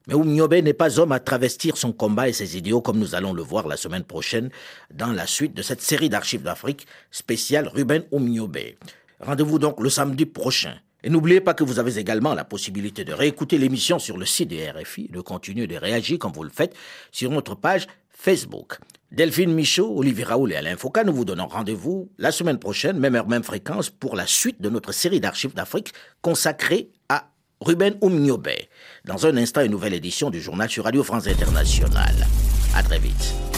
[0.07, 3.33] Mais Oumniobe n'est pas homme à travestir son combat et ses idéaux comme nous allons
[3.33, 4.49] le voir la semaine prochaine
[4.93, 8.57] dans la suite de cette série d'archives d'Afrique spéciale Ruben Oumniobe.
[9.19, 10.75] Rendez-vous donc le samedi prochain.
[11.03, 14.49] Et n'oubliez pas que vous avez également la possibilité de réécouter l'émission sur le site
[14.49, 16.75] de RFI, de continuer de réagir comme vous le faites
[17.11, 17.87] sur notre page
[18.21, 18.77] Facebook.
[19.11, 23.15] Delphine Michaud, Olivier Raoul et Alain Foucault, nous vous donnons rendez-vous la semaine prochaine, même
[23.15, 25.91] heure, même fréquence, pour la suite de notre série d'archives d'Afrique
[26.21, 28.49] consacrée à Ruben Oumniobe.
[29.05, 32.27] Dans un instant, une nouvelle édition du journal sur Radio France Internationale.
[32.75, 33.50] À très vite.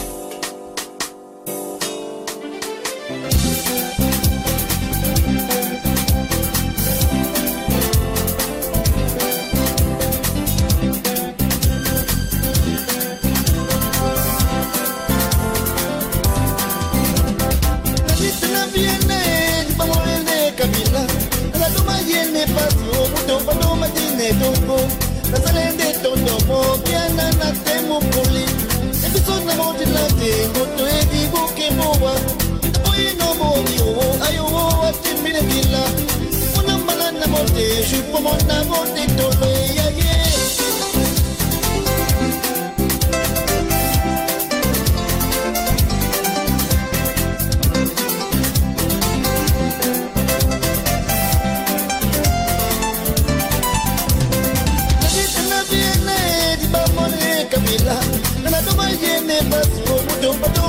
[37.54, 40.14] Mbala na mote jupomona mote tolo eyaye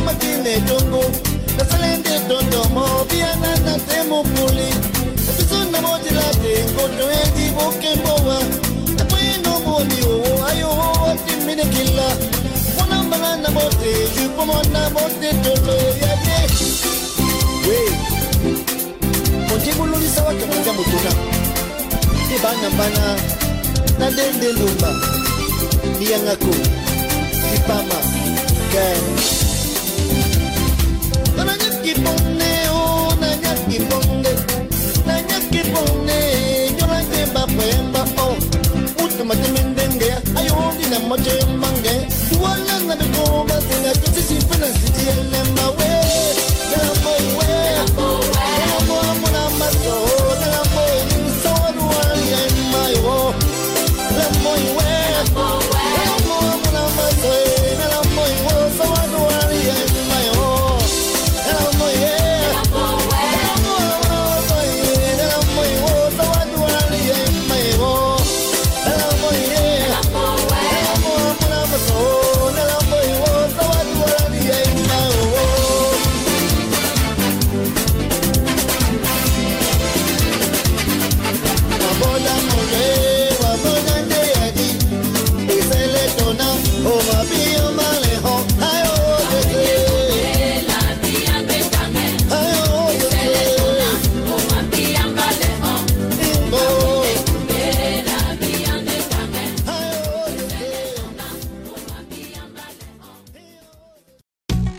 [0.06, 1.04] matine tongo
[1.58, 4.75] nasalende tondomo biana na te mokoli
[14.36, 16.40] komona botetolo yaye
[19.54, 21.12] ondimululisa wake moya motuka
[22.26, 23.16] mpe bangambana
[24.00, 24.90] na ndende lumba
[26.00, 26.54] miyangako
[27.54, 27.98] lipama
[28.72, 28.86] ke